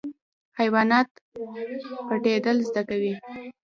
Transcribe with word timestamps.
حیوانات 0.59 1.09
پټیدل 2.07 2.57
زده 2.67 2.81
کوي 2.89 3.13